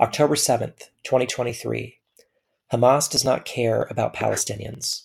October 0.00 0.34
7th, 0.34 0.84
2023. 1.04 1.98
Hamas 2.72 3.10
does 3.10 3.22
not 3.22 3.44
care 3.44 3.86
about 3.90 4.14
Palestinians. 4.14 5.02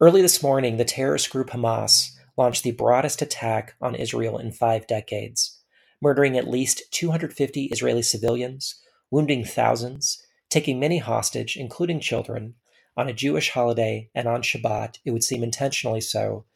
Early 0.00 0.22
this 0.22 0.42
morning, 0.42 0.78
the 0.78 0.84
terrorist 0.86 1.28
group 1.28 1.50
Hamas 1.50 2.12
launched 2.38 2.62
the 2.62 2.70
broadest 2.70 3.20
attack 3.20 3.74
on 3.78 3.94
Israel 3.94 4.38
in 4.38 4.50
five 4.50 4.86
decades, 4.86 5.60
murdering 6.00 6.38
at 6.38 6.48
least 6.48 6.84
250 6.92 7.66
Israeli 7.66 8.00
civilians, 8.00 8.80
wounding 9.10 9.44
thousands, 9.44 10.24
taking 10.48 10.80
many 10.80 10.96
hostage, 10.96 11.58
including 11.58 12.00
children, 12.00 12.54
on 12.96 13.10
a 13.10 13.12
Jewish 13.12 13.50
holiday 13.50 14.08
and 14.14 14.26
on 14.26 14.40
Shabbat, 14.40 15.00
it 15.04 15.10
would 15.10 15.22
seem 15.22 15.44
intentionally 15.44 16.00
so, 16.00 16.46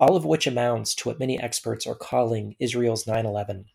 all 0.00 0.16
of 0.16 0.24
which 0.24 0.46
amounts 0.46 0.94
to 0.94 1.10
what 1.10 1.20
many 1.20 1.38
experts 1.38 1.86
are 1.86 1.94
calling 1.94 2.56
Israel's 2.58 3.06
9 3.06 3.26
11. 3.26 3.66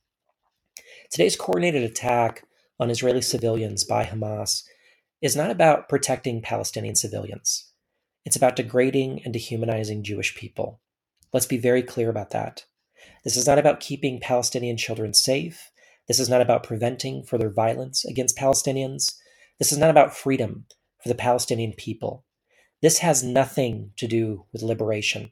Today's 1.11 1.35
coordinated 1.35 1.83
attack 1.83 2.45
on 2.79 2.89
Israeli 2.89 3.21
civilians 3.21 3.83
by 3.83 4.05
Hamas 4.05 4.63
is 5.21 5.35
not 5.35 5.51
about 5.51 5.87
protecting 5.87 6.41
Palestinian 6.41 6.95
civilians. 6.95 7.71
It's 8.25 8.35
about 8.35 8.55
degrading 8.55 9.21
and 9.23 9.33
dehumanizing 9.33 10.03
Jewish 10.03 10.35
people. 10.35 10.81
Let's 11.31 11.45
be 11.45 11.57
very 11.57 11.83
clear 11.83 12.09
about 12.09 12.31
that. 12.31 12.65
This 13.23 13.37
is 13.37 13.47
not 13.47 13.57
about 13.57 13.79
keeping 13.79 14.19
Palestinian 14.19 14.77
children 14.77 15.13
safe. 15.13 15.71
This 16.07 16.19
is 16.19 16.29
not 16.29 16.41
about 16.41 16.63
preventing 16.63 17.23
further 17.23 17.49
violence 17.49 18.05
against 18.05 18.37
Palestinians. 18.37 19.15
This 19.59 19.71
is 19.71 19.77
not 19.77 19.89
about 19.89 20.15
freedom 20.15 20.65
for 21.01 21.09
the 21.09 21.15
Palestinian 21.15 21.73
people. 21.73 22.25
This 22.81 22.99
has 22.99 23.23
nothing 23.23 23.91
to 23.97 24.07
do 24.07 24.45
with 24.51 24.61
liberation. 24.61 25.31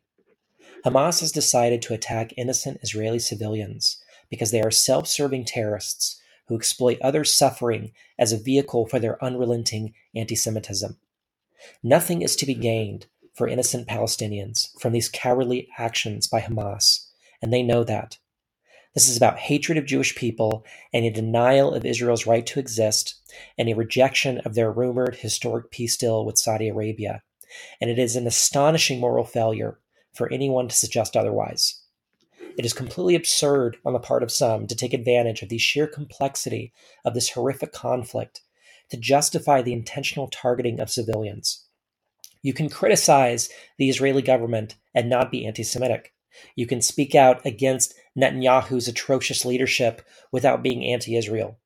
Hamas 0.85 1.19
has 1.19 1.31
decided 1.31 1.81
to 1.81 1.93
attack 1.93 2.33
innocent 2.37 2.79
Israeli 2.81 3.19
civilians 3.19 4.01
because 4.29 4.51
they 4.51 4.61
are 4.61 4.71
self 4.71 5.07
serving 5.07 5.45
terrorists 5.45 6.20
who 6.51 6.57
exploit 6.57 6.99
others' 7.01 7.33
suffering 7.33 7.93
as 8.19 8.33
a 8.33 8.37
vehicle 8.37 8.85
for 8.85 8.99
their 8.99 9.23
unrelenting 9.23 9.93
anti 10.13 10.35
Semitism. 10.35 10.97
Nothing 11.81 12.21
is 12.21 12.35
to 12.35 12.45
be 12.45 12.53
gained 12.53 13.05
for 13.33 13.47
innocent 13.47 13.87
Palestinians 13.87 14.77
from 14.77 14.91
these 14.91 15.07
cowardly 15.07 15.69
actions 15.77 16.27
by 16.27 16.41
Hamas, 16.41 17.07
and 17.41 17.53
they 17.53 17.63
know 17.63 17.85
that. 17.85 18.17
This 18.93 19.07
is 19.07 19.15
about 19.15 19.37
hatred 19.39 19.77
of 19.77 19.85
Jewish 19.85 20.13
people 20.13 20.65
and 20.93 21.05
a 21.05 21.09
denial 21.09 21.73
of 21.73 21.85
Israel's 21.85 22.27
right 22.27 22.45
to 22.47 22.59
exist 22.59 23.15
and 23.57 23.69
a 23.69 23.73
rejection 23.73 24.39
of 24.39 24.53
their 24.53 24.73
rumored 24.73 25.15
historic 25.15 25.71
peace 25.71 25.95
deal 25.95 26.25
with 26.25 26.37
Saudi 26.37 26.67
Arabia. 26.67 27.23
And 27.79 27.89
it 27.89 27.97
is 27.97 28.17
an 28.17 28.27
astonishing 28.27 28.99
moral 28.99 29.23
failure 29.23 29.79
for 30.13 30.29
anyone 30.33 30.67
to 30.67 30.75
suggest 30.75 31.15
otherwise. 31.15 31.80
It 32.57 32.65
is 32.65 32.73
completely 32.73 33.15
absurd 33.15 33.77
on 33.85 33.93
the 33.93 33.99
part 33.99 34.23
of 34.23 34.31
some 34.31 34.67
to 34.67 34.75
take 34.75 34.93
advantage 34.93 35.41
of 35.41 35.49
the 35.49 35.57
sheer 35.57 35.87
complexity 35.87 36.73
of 37.05 37.13
this 37.13 37.31
horrific 37.31 37.71
conflict 37.71 38.41
to 38.89 38.97
justify 38.97 39.61
the 39.61 39.73
intentional 39.73 40.27
targeting 40.27 40.79
of 40.79 40.89
civilians. 40.89 41.65
You 42.41 42.53
can 42.53 42.69
criticize 42.69 43.49
the 43.77 43.89
Israeli 43.89 44.21
government 44.21 44.75
and 44.93 45.09
not 45.09 45.31
be 45.31 45.45
anti 45.45 45.63
Semitic. 45.63 46.13
You 46.55 46.65
can 46.65 46.81
speak 46.81 47.15
out 47.15 47.45
against 47.45 47.93
Netanyahu's 48.17 48.87
atrocious 48.87 49.45
leadership 49.45 50.01
without 50.31 50.63
being 50.63 50.85
anti 50.85 51.15
Israel. 51.15 51.59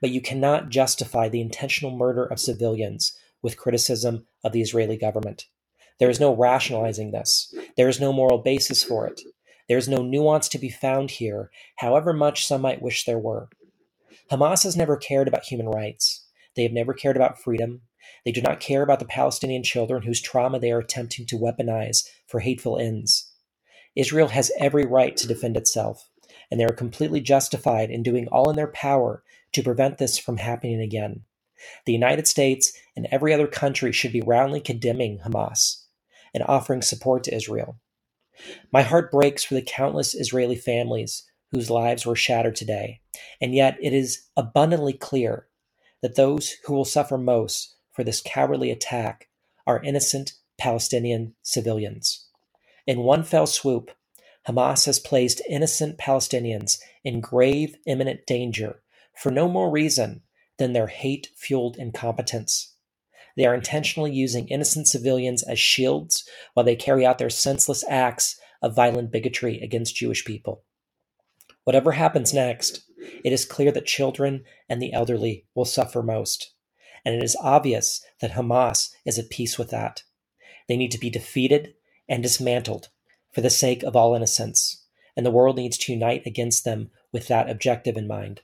But 0.00 0.10
you 0.10 0.20
cannot 0.20 0.70
justify 0.70 1.28
the 1.28 1.40
intentional 1.40 1.96
murder 1.96 2.24
of 2.24 2.40
civilians 2.40 3.16
with 3.42 3.58
criticism 3.58 4.26
of 4.42 4.52
the 4.52 4.62
Israeli 4.62 4.96
government. 4.96 5.46
There 5.98 6.10
is 6.10 6.20
no 6.20 6.34
rationalizing 6.34 7.10
this. 7.10 7.54
There 7.76 7.88
is 7.88 8.00
no 8.00 8.12
moral 8.12 8.38
basis 8.38 8.82
for 8.82 9.06
it. 9.06 9.20
There 9.68 9.78
is 9.78 9.88
no 9.88 10.02
nuance 10.02 10.48
to 10.50 10.58
be 10.58 10.68
found 10.68 11.10
here, 11.10 11.50
however 11.76 12.12
much 12.12 12.46
some 12.46 12.60
might 12.60 12.82
wish 12.82 13.04
there 13.04 13.18
were. 13.18 13.48
Hamas 14.30 14.62
has 14.64 14.76
never 14.76 14.96
cared 14.96 15.28
about 15.28 15.44
human 15.44 15.68
rights. 15.68 16.26
They 16.54 16.62
have 16.62 16.72
never 16.72 16.94
cared 16.94 17.16
about 17.16 17.40
freedom. 17.40 17.82
They 18.24 18.32
do 18.32 18.40
not 18.40 18.60
care 18.60 18.82
about 18.82 18.98
the 18.98 19.04
Palestinian 19.04 19.62
children 19.62 20.02
whose 20.02 20.20
trauma 20.20 20.58
they 20.58 20.70
are 20.72 20.78
attempting 20.78 21.26
to 21.26 21.38
weaponize 21.38 22.08
for 22.26 22.40
hateful 22.40 22.78
ends. 22.78 23.32
Israel 23.96 24.28
has 24.28 24.52
every 24.58 24.84
right 24.84 25.16
to 25.16 25.26
defend 25.26 25.56
itself, 25.56 26.10
and 26.50 26.60
they 26.60 26.64
are 26.64 26.72
completely 26.72 27.20
justified 27.20 27.90
in 27.90 28.02
doing 28.02 28.28
all 28.28 28.50
in 28.50 28.56
their 28.56 28.68
power 28.68 29.22
to 29.52 29.62
prevent 29.62 29.98
this 29.98 30.18
from 30.18 30.36
happening 30.36 30.80
again. 30.80 31.22
The 31.86 31.92
United 31.92 32.26
States 32.26 32.72
and 32.94 33.08
every 33.10 33.32
other 33.32 33.46
country 33.46 33.92
should 33.92 34.12
be 34.12 34.20
roundly 34.20 34.60
condemning 34.60 35.20
Hamas 35.20 35.84
and 36.34 36.44
offering 36.46 36.82
support 36.82 37.24
to 37.24 37.34
Israel. 37.34 37.78
My 38.72 38.82
heart 38.82 39.10
breaks 39.10 39.44
for 39.44 39.54
the 39.54 39.62
countless 39.62 40.14
Israeli 40.14 40.56
families 40.56 41.24
whose 41.52 41.70
lives 41.70 42.04
were 42.04 42.16
shattered 42.16 42.56
today, 42.56 43.00
and 43.40 43.54
yet 43.54 43.76
it 43.80 43.92
is 43.92 44.24
abundantly 44.36 44.92
clear 44.92 45.46
that 46.02 46.16
those 46.16 46.56
who 46.66 46.74
will 46.74 46.84
suffer 46.84 47.16
most 47.16 47.76
for 47.92 48.04
this 48.04 48.20
cowardly 48.24 48.70
attack 48.70 49.28
are 49.66 49.82
innocent 49.82 50.34
Palestinian 50.58 51.34
civilians. 51.42 52.28
In 52.86 53.00
one 53.00 53.22
fell 53.24 53.46
swoop, 53.46 53.90
Hamas 54.46 54.86
has 54.86 55.00
placed 55.00 55.42
innocent 55.48 55.98
Palestinians 55.98 56.78
in 57.04 57.20
grave, 57.20 57.76
imminent 57.86 58.26
danger 58.26 58.82
for 59.16 59.30
no 59.30 59.48
more 59.48 59.70
reason 59.70 60.22
than 60.58 60.72
their 60.72 60.86
hate 60.86 61.30
fueled 61.36 61.76
incompetence. 61.76 62.75
They 63.36 63.44
are 63.44 63.54
intentionally 63.54 64.12
using 64.12 64.48
innocent 64.48 64.88
civilians 64.88 65.42
as 65.42 65.58
shields 65.58 66.24
while 66.54 66.64
they 66.64 66.76
carry 66.76 67.04
out 67.04 67.18
their 67.18 67.30
senseless 67.30 67.84
acts 67.88 68.40
of 68.62 68.74
violent 68.74 69.12
bigotry 69.12 69.60
against 69.60 69.96
Jewish 69.96 70.24
people. 70.24 70.64
Whatever 71.64 71.92
happens 71.92 72.32
next, 72.32 72.82
it 73.24 73.32
is 73.32 73.44
clear 73.44 73.70
that 73.72 73.86
children 73.86 74.44
and 74.68 74.80
the 74.80 74.92
elderly 74.92 75.46
will 75.54 75.64
suffer 75.64 76.02
most. 76.02 76.52
And 77.04 77.14
it 77.14 77.22
is 77.22 77.36
obvious 77.40 78.04
that 78.20 78.32
Hamas 78.32 78.90
is 79.04 79.18
at 79.18 79.30
peace 79.30 79.58
with 79.58 79.70
that. 79.70 80.02
They 80.68 80.76
need 80.76 80.90
to 80.92 80.98
be 80.98 81.10
defeated 81.10 81.74
and 82.08 82.22
dismantled 82.22 82.88
for 83.32 83.40
the 83.42 83.50
sake 83.50 83.82
of 83.82 83.94
all 83.94 84.14
innocence, 84.14 84.84
and 85.16 85.26
the 85.26 85.30
world 85.30 85.56
needs 85.56 85.76
to 85.78 85.92
unite 85.92 86.22
against 86.26 86.64
them 86.64 86.90
with 87.12 87.28
that 87.28 87.50
objective 87.50 87.96
in 87.96 88.08
mind. 88.08 88.40